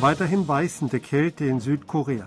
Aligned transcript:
Weiterhin 0.00 0.46
beißende 0.46 0.98
Kälte 0.98 1.44
in 1.44 1.60
Südkorea. 1.60 2.26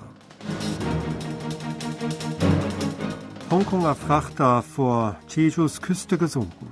Hongkonger 3.50 3.96
Frachter 3.96 4.62
vor 4.62 5.16
Jejus 5.28 5.82
Küste 5.82 6.20
gesunken. 6.20 6.68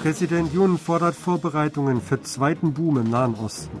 Präsident 0.00 0.54
Yun 0.54 0.78
fordert 0.78 1.14
Vorbereitungen 1.14 2.00
für 2.00 2.22
zweiten 2.22 2.72
Boom 2.72 2.98
im 2.98 3.10
Nahen 3.10 3.34
Osten. 3.34 3.78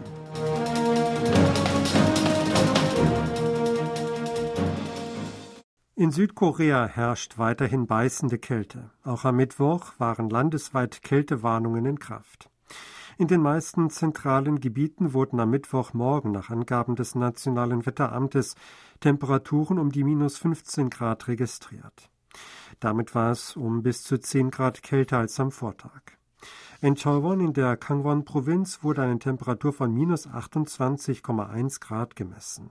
In 5.94 6.10
Südkorea 6.10 6.86
herrscht 6.86 7.38
weiterhin 7.38 7.86
beißende 7.86 8.36
Kälte. 8.36 8.90
Auch 9.02 9.24
am 9.24 9.36
Mittwoch 9.36 9.92
waren 9.96 10.28
landesweit 10.28 11.02
Kältewarnungen 11.02 11.86
in 11.86 11.98
Kraft. 11.98 12.50
In 13.20 13.26
den 13.26 13.42
meisten 13.42 13.90
zentralen 13.90 14.60
Gebieten 14.60 15.12
wurden 15.12 15.40
am 15.40 15.50
Mittwochmorgen 15.50 16.30
nach 16.30 16.50
Angaben 16.50 16.94
des 16.94 17.16
Nationalen 17.16 17.84
Wetteramtes 17.84 18.54
Temperaturen 19.00 19.80
um 19.80 19.90
die 19.90 20.04
minus 20.04 20.38
15 20.38 20.88
Grad 20.88 21.26
registriert. 21.26 22.10
Damit 22.78 23.16
war 23.16 23.32
es 23.32 23.56
um 23.56 23.82
bis 23.82 24.04
zu 24.04 24.20
10 24.20 24.52
Grad 24.52 24.84
kälter 24.84 25.18
als 25.18 25.40
am 25.40 25.50
Vortag. 25.50 26.02
In 26.80 26.94
Chowon 26.94 27.40
in 27.40 27.52
der 27.54 27.76
Kangwon-Provinz 27.76 28.84
wurde 28.84 29.02
eine 29.02 29.18
Temperatur 29.18 29.72
von 29.72 29.92
minus 29.92 30.28
28,1 30.28 31.80
Grad 31.80 32.14
gemessen. 32.14 32.70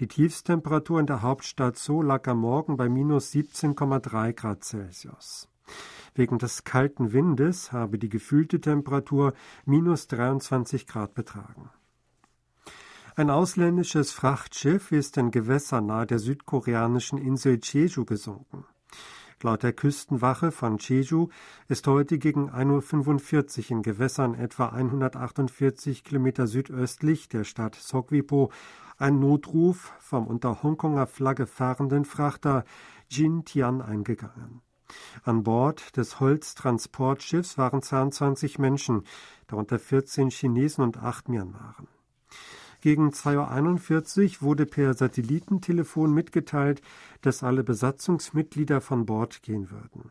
Die 0.00 0.08
Tiefstemperatur 0.08 0.98
in 0.98 1.06
der 1.06 1.22
Hauptstadt 1.22 1.78
Seoul 1.78 2.06
lag 2.06 2.26
am 2.26 2.40
Morgen 2.40 2.76
bei 2.76 2.88
minus 2.88 3.30
17,3 3.30 4.32
Grad 4.32 4.64
Celsius. 4.64 5.48
Wegen 6.14 6.38
des 6.38 6.64
kalten 6.64 7.12
Windes 7.12 7.72
habe 7.72 7.98
die 7.98 8.08
gefühlte 8.08 8.60
Temperatur 8.60 9.32
minus 9.64 10.08
23 10.08 10.86
Grad 10.86 11.14
betragen. 11.14 11.70
Ein 13.14 13.30
ausländisches 13.30 14.12
Frachtschiff 14.12 14.90
ist 14.90 15.16
in 15.18 15.30
Gewässern 15.30 15.86
nahe 15.86 16.06
der 16.06 16.18
südkoreanischen 16.18 17.18
Insel 17.18 17.60
Jeju 17.62 18.04
gesunken. 18.04 18.64
Laut 19.42 19.64
der 19.64 19.72
Küstenwache 19.72 20.52
von 20.52 20.78
Jeju 20.78 21.28
ist 21.68 21.86
heute 21.86 22.18
gegen 22.18 22.48
1.45 22.48 23.64
Uhr 23.64 23.70
in 23.70 23.82
Gewässern 23.82 24.34
etwa 24.34 24.68
148 24.68 26.04
Kilometer 26.04 26.46
südöstlich 26.46 27.28
der 27.28 27.44
Stadt 27.44 27.74
Sokwipo 27.74 28.50
ein 28.98 29.18
Notruf 29.18 29.92
vom 29.98 30.26
unter 30.26 30.62
Hongkonger 30.62 31.06
Flagge 31.06 31.46
fahrenden 31.46 32.04
Frachter 32.04 32.64
Jin 33.10 33.44
Tian 33.44 33.82
eingegangen. 33.82 34.62
An 35.24 35.42
Bord 35.42 35.96
des 35.96 36.20
Holztransportschiffs 36.20 37.58
waren 37.58 37.82
22 37.82 38.58
Menschen, 38.58 39.04
darunter 39.46 39.78
14 39.78 40.30
Chinesen 40.30 40.84
und 40.84 40.98
8 40.98 41.28
Myanmaren. 41.28 41.88
Gegen 42.80 43.10
2.41 43.10 44.38
Uhr 44.38 44.42
wurde 44.42 44.66
per 44.66 44.94
Satellitentelefon 44.94 46.12
mitgeteilt, 46.12 46.82
dass 47.20 47.44
alle 47.44 47.62
Besatzungsmitglieder 47.62 48.80
von 48.80 49.06
Bord 49.06 49.42
gehen 49.42 49.70
würden. 49.70 50.10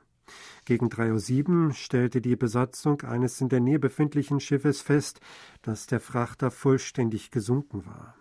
Gegen 0.64 0.88
3.07 0.88 1.68
Uhr 1.68 1.74
stellte 1.74 2.22
die 2.22 2.38
Besatzung 2.38 3.02
eines 3.02 3.42
in 3.42 3.50
der 3.50 3.60
Nähe 3.60 3.80
befindlichen 3.80 4.40
Schiffes 4.40 4.82
fest, 4.82 5.20
dass 5.62 5.88
der 5.88 6.00
Frachter 6.00 6.50
vollständig 6.50 7.32
gesunken 7.32 7.86
war. 7.86 8.16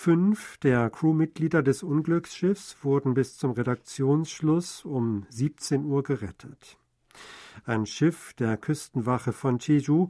Fünf 0.00 0.58
der 0.58 0.90
Crewmitglieder 0.90 1.60
des 1.60 1.82
Unglücksschiffs 1.82 2.76
wurden 2.82 3.14
bis 3.14 3.36
zum 3.36 3.50
Redaktionsschluss 3.50 4.84
um 4.84 5.26
17 5.28 5.84
Uhr 5.84 6.04
gerettet. 6.04 6.78
Ein 7.64 7.84
Schiff 7.84 8.32
der 8.34 8.56
Küstenwache 8.58 9.32
von 9.32 9.58
Jeju 9.58 10.06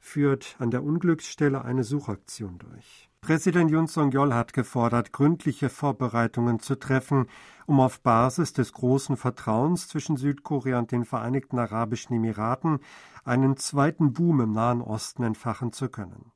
führt 0.00 0.56
an 0.58 0.72
der 0.72 0.82
Unglücksstelle 0.82 1.64
eine 1.64 1.84
Suchaktion 1.84 2.58
durch. 2.58 3.08
Präsident 3.20 3.70
Yoon 3.70 3.86
Song-yeol 3.86 4.34
hat 4.34 4.54
gefordert, 4.54 5.12
gründliche 5.12 5.68
Vorbereitungen 5.68 6.58
zu 6.58 6.74
treffen, 6.74 7.28
um 7.66 7.78
auf 7.78 8.00
Basis 8.00 8.54
des 8.54 8.72
großen 8.72 9.16
Vertrauens 9.16 9.86
zwischen 9.86 10.16
Südkorea 10.16 10.80
und 10.80 10.90
den 10.90 11.04
Vereinigten 11.04 11.60
Arabischen 11.60 12.16
Emiraten 12.16 12.80
einen 13.24 13.56
zweiten 13.56 14.12
Boom 14.12 14.40
im 14.40 14.50
Nahen 14.52 14.82
Osten 14.82 15.22
entfachen 15.22 15.72
zu 15.72 15.88
können. 15.88 16.32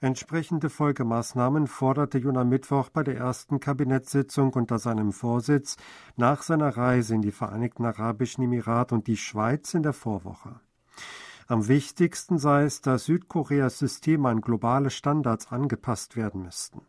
Entsprechende 0.00 0.68
Folgemaßnahmen 0.68 1.66
forderte 1.66 2.18
Jun 2.18 2.36
am 2.36 2.50
Mittwoch 2.50 2.90
bei 2.90 3.02
der 3.02 3.16
ersten 3.16 3.60
Kabinettssitzung 3.60 4.52
unter 4.52 4.78
seinem 4.78 5.12
Vorsitz 5.12 5.76
nach 6.16 6.42
seiner 6.42 6.76
Reise 6.76 7.14
in 7.14 7.22
die 7.22 7.32
Vereinigten 7.32 7.86
Arabischen 7.86 8.44
Emirate 8.44 8.94
und 8.94 9.06
die 9.06 9.16
Schweiz 9.16 9.72
in 9.72 9.82
der 9.82 9.94
Vorwoche. 9.94 10.60
Am 11.48 11.68
wichtigsten 11.68 12.38
sei 12.38 12.64
es, 12.64 12.82
dass 12.82 13.04
Südkoreas 13.04 13.78
Systeme 13.78 14.28
an 14.28 14.40
globale 14.40 14.90
Standards 14.90 15.50
angepasst 15.52 16.16
werden 16.16 16.42
müssten. 16.42 16.82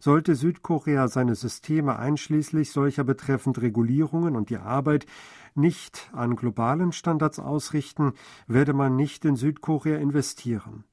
Sollte 0.00 0.34
Südkorea 0.34 1.08
seine 1.08 1.34
Systeme 1.34 1.96
einschließlich 1.96 2.72
solcher 2.72 3.04
betreffend 3.04 3.60
Regulierungen 3.60 4.34
und 4.34 4.48
die 4.48 4.56
Arbeit 4.56 5.06
nicht 5.54 6.10
an 6.12 6.36
globalen 6.36 6.92
Standards 6.92 7.38
ausrichten, 7.38 8.14
werde 8.46 8.72
man 8.72 8.96
nicht 8.96 9.26
in 9.26 9.36
Südkorea 9.36 9.98
investieren. 9.98 10.84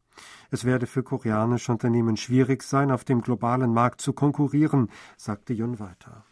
Es 0.52 0.66
werde 0.66 0.88
für 0.88 1.04
koreanische 1.04 1.72
Unternehmen 1.72 2.18
schwierig 2.18 2.64
sein, 2.64 2.92
auf 2.92 3.04
dem 3.04 3.22
globalen 3.22 3.74
Markt 3.74 4.02
zu 4.02 4.14
konkurrieren, 4.14 4.90
sagte 5.18 5.54
Yun 5.54 5.80
weiter. 5.80 6.26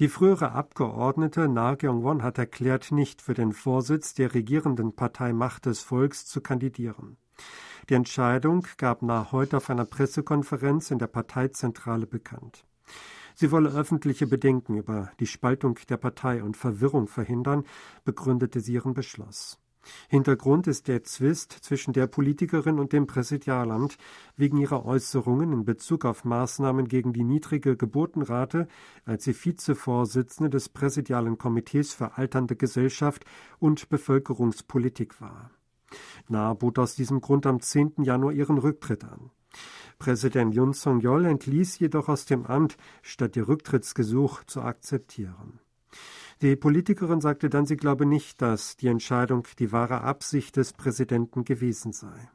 Die 0.00 0.08
frühere 0.08 0.52
Abgeordnete 0.52 1.48
Na 1.48 1.76
Gyong-won 1.76 2.24
hat 2.24 2.38
erklärt, 2.38 2.90
nicht 2.90 3.22
für 3.22 3.34
den 3.34 3.52
Vorsitz 3.52 4.14
der 4.14 4.34
regierenden 4.34 4.96
Partei 4.96 5.32
Macht 5.32 5.66
des 5.66 5.82
Volks 5.82 6.26
zu 6.26 6.40
kandidieren. 6.40 7.16
Die 7.88 7.94
Entscheidung 7.94 8.66
gab 8.76 9.02
Na 9.02 9.30
heute 9.30 9.58
auf 9.58 9.70
einer 9.70 9.84
Pressekonferenz 9.84 10.90
in 10.90 10.98
der 10.98 11.06
Parteizentrale 11.06 12.06
bekannt. 12.06 12.66
Sie 13.36 13.50
wolle 13.50 13.70
öffentliche 13.70 14.26
Bedenken 14.26 14.76
über 14.76 15.10
die 15.20 15.26
Spaltung 15.26 15.78
der 15.88 15.96
Partei 15.96 16.42
und 16.42 16.56
Verwirrung 16.56 17.06
verhindern, 17.06 17.64
begründete 18.04 18.60
sie 18.60 18.74
ihren 18.74 18.94
Beschluss. 18.94 19.58
Hintergrund 20.08 20.66
ist 20.66 20.88
der 20.88 21.04
Zwist 21.04 21.52
zwischen 21.52 21.92
der 21.92 22.06
Politikerin 22.06 22.78
und 22.78 22.92
dem 22.92 23.06
Präsidialamt 23.06 23.96
wegen 24.36 24.58
ihrer 24.58 24.84
Äußerungen 24.84 25.52
in 25.52 25.64
Bezug 25.64 26.04
auf 26.04 26.24
Maßnahmen 26.24 26.88
gegen 26.88 27.12
die 27.12 27.24
niedrige 27.24 27.76
Geburtenrate, 27.76 28.68
als 29.04 29.24
sie 29.24 29.34
Vizevorsitzende 29.34 30.50
des 30.50 30.68
Präsidialen 30.68 31.38
Komitees 31.38 31.94
für 31.94 32.16
alternde 32.16 32.56
Gesellschaft 32.56 33.24
und 33.58 33.88
Bevölkerungspolitik 33.88 35.20
war. 35.20 35.50
Na 36.28 36.54
bot 36.54 36.78
aus 36.78 36.94
diesem 36.94 37.20
Grund 37.20 37.46
am 37.46 37.60
10. 37.60 38.02
Januar 38.02 38.32
ihren 38.32 38.58
Rücktritt 38.58 39.04
an. 39.04 39.30
Präsident 39.98 40.54
Yun 40.54 40.74
Song-yeol 40.74 41.26
entließ 41.26 41.78
jedoch 41.78 42.08
aus 42.08 42.26
dem 42.26 42.46
Amt, 42.46 42.76
statt 43.02 43.36
ihr 43.36 43.46
Rücktrittsgesuch 43.46 44.44
zu 44.44 44.62
akzeptieren. 44.62 45.60
Die 46.42 46.56
Politikerin 46.56 47.20
sagte 47.20 47.48
dann, 47.48 47.66
sie 47.66 47.76
glaube 47.76 48.06
nicht, 48.06 48.42
dass 48.42 48.76
die 48.76 48.88
Entscheidung 48.88 49.46
die 49.58 49.72
wahre 49.72 50.00
Absicht 50.02 50.56
des 50.56 50.72
Präsidenten 50.72 51.44
gewesen 51.44 51.92
sei. 51.92 52.28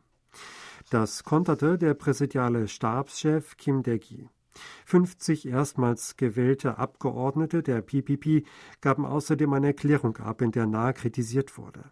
Das 0.89 1.23
konterte 1.23 1.77
der 1.77 1.93
präsidiale 1.93 2.67
Stabschef 2.67 3.57
Kim 3.57 3.83
Dae-gi. 3.83 4.29
50 4.85 5.47
erstmals 5.47 6.17
gewählte 6.17 6.77
Abgeordnete 6.77 7.61
der 7.61 7.81
PPP 7.81 8.45
gaben 8.81 9.05
außerdem 9.05 9.53
eine 9.53 9.67
Erklärung 9.67 10.17
ab, 10.17 10.41
in 10.41 10.51
der 10.51 10.65
nahe 10.65 10.93
kritisiert 10.93 11.57
wurde. 11.57 11.91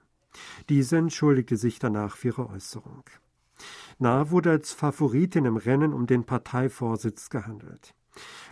Diese 0.70 0.98
entschuldigte 0.98 1.58
sich 1.58 1.80
danach 1.80 2.18
für 2.18 2.30
ihre 2.30 2.50
Äußerung. 2.50 3.04
Nahe 4.00 4.32
wurde 4.32 4.52
als 4.52 4.74
Favoritin 4.74 5.46
im 5.46 5.58
Rennen 5.58 5.94
um 5.94 6.06
den 6.08 6.26
Parteivorsitz 6.26 7.30
gehandelt. 7.30 7.96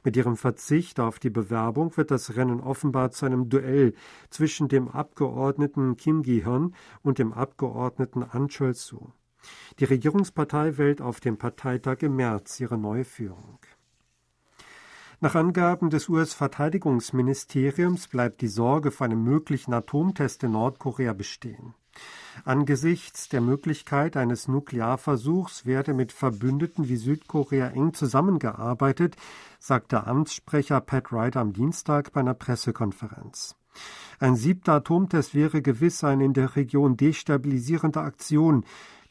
Mit 0.03 0.15
ihrem 0.17 0.37
Verzicht 0.37 0.99
auf 0.99 1.19
die 1.19 1.29
Bewerbung 1.29 1.95
wird 1.97 2.11
das 2.11 2.35
Rennen 2.35 2.59
offenbar 2.59 3.11
zu 3.11 3.25
einem 3.25 3.49
Duell 3.49 3.93
zwischen 4.29 4.67
dem 4.67 4.87
Abgeordneten 4.87 5.97
Kim 5.97 6.23
Gi-hyun 6.23 6.75
und 7.01 7.19
dem 7.19 7.33
Abgeordneten 7.33 8.23
An 8.23 8.47
Chol-soo. 8.47 9.11
Die 9.79 9.85
Regierungspartei 9.85 10.77
wählt 10.77 11.01
auf 11.01 11.19
dem 11.19 11.37
Parteitag 11.37 12.01
im 12.01 12.15
März 12.15 12.59
ihre 12.59 12.77
neue 12.77 13.03
Führung. 13.03 13.59
Nach 15.21 15.35
Angaben 15.35 15.89
des 15.89 16.09
US-Verteidigungsministeriums 16.09 18.07
bleibt 18.07 18.41
die 18.41 18.47
Sorge 18.47 18.91
vor 18.91 19.05
einem 19.05 19.23
möglichen 19.23 19.73
Atomtest 19.73 20.43
in 20.43 20.51
Nordkorea 20.51 21.13
bestehen. 21.13 21.73
Angesichts 22.43 23.29
der 23.29 23.39
Möglichkeit 23.39 24.17
eines 24.17 24.49
Nuklearversuchs 24.49 25.65
werde 25.65 25.93
mit 25.93 26.11
Verbündeten 26.11 26.89
wie 26.89 26.97
Südkorea 26.97 27.69
eng 27.69 27.93
zusammengearbeitet, 27.93 29.15
sagte 29.65 30.05
Amtssprecher 30.05 30.79
Pat 30.79 31.11
Ryder 31.11 31.39
am 31.39 31.51
Dienstag 31.51 32.13
bei 32.13 32.19
einer 32.19 32.35
Pressekonferenz. 32.35 33.55
Ein 34.19 34.35
siebter 34.35 34.73
Atomtest 34.73 35.33
wäre 35.33 35.63
gewiss 35.63 36.03
eine 36.03 36.23
in 36.23 36.33
der 36.33 36.55
Region 36.55 36.97
destabilisierende 36.97 38.01
Aktion. 38.01 38.63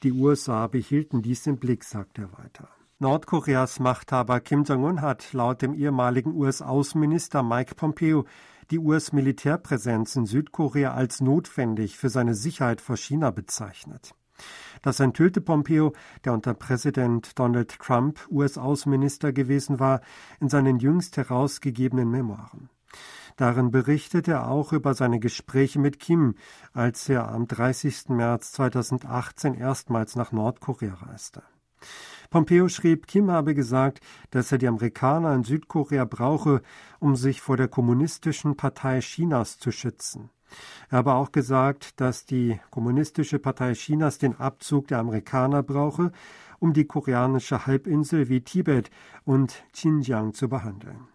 Die 0.04 0.12
USA 0.12 0.68
behielten 0.68 1.22
dies 1.22 1.48
im 1.48 1.56
Blick, 1.56 1.82
sagte 1.82 2.22
er 2.22 2.38
weiter. 2.38 2.68
Nordkoreas 3.00 3.80
Machthaber 3.80 4.38
Kim 4.38 4.62
Jong-un 4.62 5.02
hat 5.02 5.32
laut 5.32 5.60
dem 5.60 5.74
ehemaligen 5.74 6.32
US-Außenminister 6.32 7.42
Mike 7.42 7.74
Pompeo 7.74 8.24
die 8.70 8.78
US-Militärpräsenz 8.78 10.14
in 10.14 10.24
Südkorea 10.24 10.94
als 10.94 11.20
notwendig 11.20 11.98
für 11.98 12.10
seine 12.10 12.36
Sicherheit 12.36 12.80
vor 12.80 12.96
China 12.96 13.32
bezeichnet. 13.32 14.14
Das 14.82 15.00
enthüllte 15.00 15.40
Pompeo, 15.40 15.92
der 16.24 16.32
unter 16.32 16.54
Präsident 16.54 17.38
Donald 17.38 17.78
Trump 17.78 18.20
US-Außenminister 18.30 19.32
gewesen 19.32 19.80
war, 19.80 20.00
in 20.40 20.48
seinen 20.48 20.78
jüngst 20.78 21.16
herausgegebenen 21.16 22.10
Memoiren. 22.10 22.68
Darin 23.36 23.70
berichtet 23.70 24.28
er 24.28 24.48
auch 24.48 24.72
über 24.72 24.94
seine 24.94 25.18
Gespräche 25.18 25.80
mit 25.80 25.98
Kim, 25.98 26.36
als 26.72 27.08
er 27.08 27.28
am 27.28 27.48
30. 27.48 28.10
März 28.10 28.52
2018 28.52 29.54
erstmals 29.54 30.14
nach 30.14 30.30
Nordkorea 30.30 30.94
reiste. 30.94 31.42
Pompeo 32.34 32.68
schrieb, 32.68 33.06
Kim 33.06 33.30
habe 33.30 33.54
gesagt, 33.54 34.00
dass 34.32 34.50
er 34.50 34.58
die 34.58 34.66
Amerikaner 34.66 35.36
in 35.36 35.44
Südkorea 35.44 36.04
brauche, 36.04 36.62
um 36.98 37.14
sich 37.14 37.40
vor 37.40 37.56
der 37.56 37.68
kommunistischen 37.68 38.56
Partei 38.56 38.98
Chinas 39.02 39.60
zu 39.60 39.70
schützen. 39.70 40.30
Er 40.90 40.98
habe 40.98 41.14
auch 41.14 41.30
gesagt, 41.30 42.00
dass 42.00 42.26
die 42.26 42.58
Kommunistische 42.70 43.38
Partei 43.38 43.74
Chinas 43.74 44.18
den 44.18 44.34
Abzug 44.34 44.88
der 44.88 44.98
Amerikaner 44.98 45.62
brauche, 45.62 46.10
um 46.58 46.72
die 46.72 46.86
koreanische 46.86 47.66
Halbinsel 47.68 48.28
wie 48.28 48.40
Tibet 48.40 48.90
und 49.24 49.62
Xinjiang 49.72 50.34
zu 50.34 50.48
behandeln. 50.48 51.06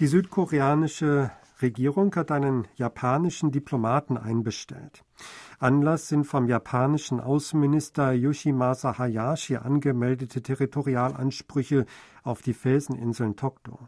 Die 0.00 0.08
südkoreanische 0.08 1.30
Regierung 1.62 2.14
hat 2.14 2.30
einen 2.30 2.66
japanischen 2.76 3.52
Diplomaten 3.52 4.16
einbestellt. 4.16 5.04
Anlass 5.58 6.08
sind 6.08 6.24
vom 6.24 6.48
japanischen 6.48 7.20
Außenminister 7.20 8.12
Yoshimasa 8.12 8.98
Hayashi 8.98 9.56
angemeldete 9.56 10.42
Territorialansprüche 10.42 11.86
auf 12.24 12.42
die 12.42 12.54
Felseninseln 12.54 13.36
Tokto. 13.36 13.78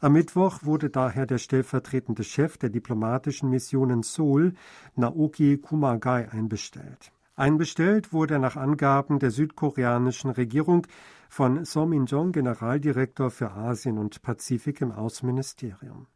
Am 0.00 0.12
Mittwoch 0.12 0.60
wurde 0.62 0.90
daher 0.90 1.26
der 1.26 1.38
stellvertretende 1.38 2.24
Chef 2.24 2.58
der 2.58 2.70
diplomatischen 2.70 3.48
Mission 3.48 3.90
in 3.90 4.02
Seoul, 4.02 4.54
Naoki 4.94 5.58
Kumagai, 5.58 6.28
einbestellt. 6.30 7.12
Einbestellt 7.36 8.12
wurde 8.12 8.34
er 8.34 8.40
nach 8.40 8.56
Angaben 8.56 9.20
der 9.20 9.30
südkoreanischen 9.30 10.30
Regierung 10.30 10.86
von 11.28 11.64
So 11.64 11.86
Min-jong, 11.86 12.32
Generaldirektor 12.32 13.30
für 13.30 13.52
Asien 13.52 13.96
und 13.96 14.22
Pazifik 14.22 14.80
im 14.80 14.92
Außenministerium. 14.92 16.06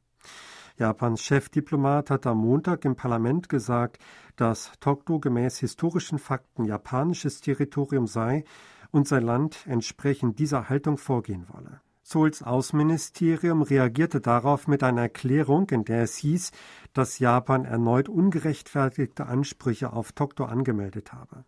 Japans 0.82 1.22
Chefdiplomat 1.22 2.10
hat 2.10 2.26
am 2.26 2.38
Montag 2.38 2.84
im 2.84 2.96
Parlament 2.96 3.48
gesagt, 3.48 3.98
dass 4.34 4.72
Tokto 4.80 5.20
gemäß 5.20 5.58
historischen 5.58 6.18
Fakten 6.18 6.64
japanisches 6.64 7.40
Territorium 7.40 8.08
sei 8.08 8.42
und 8.90 9.06
sein 9.06 9.22
Land 9.22 9.64
entsprechend 9.68 10.40
dieser 10.40 10.68
Haltung 10.68 10.98
vorgehen 10.98 11.46
wolle. 11.52 11.80
Seouls 12.02 12.42
Außenministerium 12.42 13.62
reagierte 13.62 14.20
darauf 14.20 14.66
mit 14.66 14.82
einer 14.82 15.02
Erklärung, 15.02 15.70
in 15.70 15.84
der 15.84 16.02
es 16.02 16.16
hieß, 16.16 16.50
dass 16.92 17.20
Japan 17.20 17.64
erneut 17.64 18.08
ungerechtfertigte 18.08 19.26
Ansprüche 19.26 19.92
auf 19.92 20.10
Tokto 20.10 20.46
angemeldet 20.46 21.12
habe. 21.12 21.44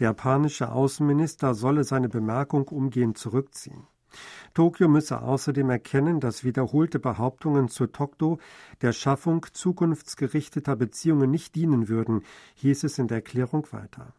Der 0.00 0.08
japanische 0.08 0.70
Außenminister 0.70 1.54
solle 1.54 1.82
seine 1.84 2.10
Bemerkung 2.10 2.68
umgehend 2.68 3.16
zurückziehen. 3.16 3.86
Tokio 4.54 4.88
müsse 4.88 5.22
außerdem 5.22 5.70
erkennen, 5.70 6.20
dass 6.20 6.44
wiederholte 6.44 6.98
Behauptungen 6.98 7.68
zu 7.68 7.86
Tokto 7.86 8.38
der 8.82 8.92
Schaffung 8.92 9.46
zukunftsgerichteter 9.52 10.76
Beziehungen 10.76 11.30
nicht 11.30 11.54
dienen 11.54 11.88
würden, 11.88 12.22
hieß 12.54 12.84
es 12.84 12.98
in 12.98 13.08
der 13.08 13.18
Erklärung 13.18 13.66
weiter. 13.72 14.12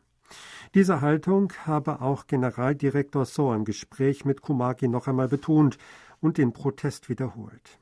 Diese 0.75 1.01
Haltung 1.01 1.53
habe 1.65 2.01
auch 2.01 2.27
Generaldirektor 2.27 3.25
So 3.25 3.53
im 3.53 3.65
Gespräch 3.65 4.25
mit 4.25 4.41
Kumaki 4.41 4.87
noch 4.87 5.07
einmal 5.07 5.27
betont 5.27 5.77
und 6.19 6.37
den 6.37 6.53
Protest 6.53 7.09
wiederholt. 7.09 7.79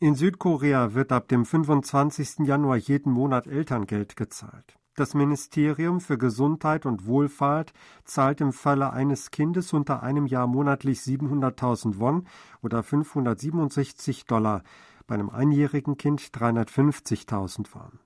In 0.00 0.14
Südkorea 0.14 0.94
wird 0.94 1.12
ab 1.12 1.28
dem 1.28 1.44
25. 1.44 2.40
Januar 2.46 2.76
jeden 2.76 3.12
Monat 3.12 3.46
Elterngeld 3.46 4.16
gezahlt. 4.16 4.76
Das 4.96 5.12
Ministerium 5.12 6.00
für 6.00 6.18
Gesundheit 6.18 6.86
und 6.86 7.06
Wohlfahrt 7.06 7.72
zahlt 8.04 8.40
im 8.40 8.52
Falle 8.52 8.92
eines 8.92 9.32
Kindes 9.32 9.72
unter 9.72 10.04
einem 10.04 10.26
Jahr 10.26 10.46
monatlich 10.46 11.00
700.000 11.00 11.98
Won 11.98 12.28
oder 12.62 12.84
567 12.84 14.26
Dollar, 14.26 14.62
bei 15.08 15.16
einem 15.16 15.30
einjährigen 15.30 15.96
Kind 15.96 16.20
350.000 16.20 17.74
Won. 17.74 17.98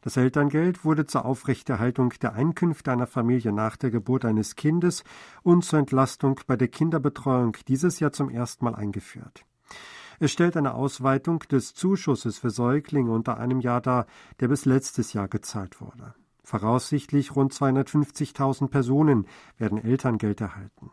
Das 0.00 0.16
Elterngeld 0.16 0.86
wurde 0.86 1.04
zur 1.04 1.26
Aufrechterhaltung 1.26 2.14
der 2.22 2.32
Einkünfte 2.32 2.90
einer 2.90 3.06
Familie 3.06 3.52
nach 3.52 3.76
der 3.76 3.90
Geburt 3.90 4.24
eines 4.24 4.56
Kindes 4.56 5.04
und 5.42 5.66
zur 5.66 5.80
Entlastung 5.80 6.40
bei 6.46 6.56
der 6.56 6.68
Kinderbetreuung 6.68 7.58
dieses 7.68 8.00
Jahr 8.00 8.12
zum 8.12 8.30
ersten 8.30 8.64
Mal 8.64 8.74
eingeführt. 8.74 9.44
Es 10.18 10.32
stellt 10.32 10.56
eine 10.56 10.74
Ausweitung 10.74 11.40
des 11.40 11.74
Zuschusses 11.74 12.38
für 12.38 12.50
Säuglinge 12.50 13.10
unter 13.10 13.36
einem 13.36 13.60
Jahr 13.60 13.82
dar, 13.82 14.06
der 14.40 14.48
bis 14.48 14.64
letztes 14.64 15.12
Jahr 15.12 15.28
gezahlt 15.28 15.80
wurde. 15.80 16.14
Voraussichtlich 16.42 17.36
rund 17.36 17.52
250.000 17.52 18.68
Personen 18.68 19.26
werden 19.58 19.78
Elterngeld 19.78 20.40
erhalten. 20.40 20.90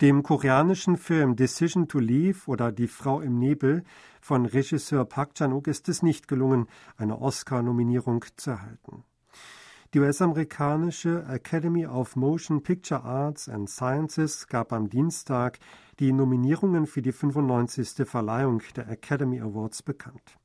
Dem 0.00 0.22
koreanischen 0.22 0.96
Film 0.96 1.36
Decision 1.36 1.86
to 1.86 1.98
Leave 1.98 2.40
oder 2.46 2.72
Die 2.72 2.88
Frau 2.88 3.20
im 3.20 3.38
Nebel 3.38 3.84
von 4.20 4.44
Regisseur 4.44 5.04
Park 5.04 5.34
Chan-wook 5.34 5.68
ist 5.68 5.88
es 5.88 6.02
nicht 6.02 6.26
gelungen, 6.26 6.66
eine 6.96 7.20
Oscar-Nominierung 7.20 8.24
zu 8.36 8.50
erhalten. 8.50 9.04
Die 9.94 10.00
US-amerikanische 10.00 11.24
Academy 11.28 11.86
of 11.86 12.16
Motion 12.16 12.64
Picture 12.64 13.04
Arts 13.04 13.48
and 13.48 13.70
Sciences 13.70 14.48
gab 14.48 14.72
am 14.72 14.88
Dienstag 14.88 15.60
die 16.00 16.12
Nominierungen 16.12 16.86
für 16.86 17.00
die 17.00 17.12
95. 17.12 18.04
Verleihung 18.04 18.60
der 18.74 18.88
Academy 18.88 19.40
Awards 19.40 19.84
bekannt. 19.84 20.36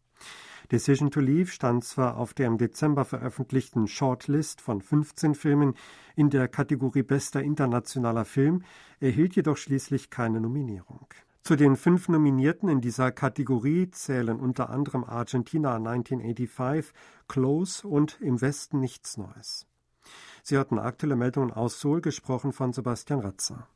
Decision 0.72 1.10
to 1.10 1.20
Leave 1.20 1.52
stand 1.52 1.84
zwar 1.84 2.18
auf 2.18 2.34
der 2.34 2.48
im 2.48 2.58
Dezember 2.58 3.04
veröffentlichten 3.04 3.88
Shortlist 3.88 4.62
von 4.62 4.82
15 4.82 5.34
Filmen 5.34 5.74
in 6.16 6.30
der 6.30 6.48
Kategorie 6.48 7.02
Bester 7.02 7.42
internationaler 7.42 8.26
Film, 8.26 8.64
erhielt 9.00 9.36
jedoch 9.36 9.58
schließlich 9.58 10.10
keine 10.12 10.40
Nominierung. 10.40 11.08
Zu 11.44 11.56
den 11.56 11.76
fünf 11.76 12.10
Nominierten 12.10 12.70
in 12.70 12.82
dieser 12.82 13.12
Kategorie 13.12 13.90
zählen 13.90 14.40
unter 14.40 14.70
anderem 14.70 15.04
Argentina 15.04 15.76
1985, 15.76 16.94
Close 17.28 17.88
und 17.88 18.22
Im 18.22 18.40
Westen 18.40 18.80
nichts 18.80 19.18
Neues. 19.18 19.66
Sie 20.44 20.58
hatten 20.58 20.78
aktuelle 20.78 21.16
Meldungen 21.16 21.52
aus 21.52 21.80
Seoul, 21.80 22.02
gesprochen 22.02 22.54
von 22.54 22.74
Sebastian 22.74 23.22
Ratzer. 23.22 23.68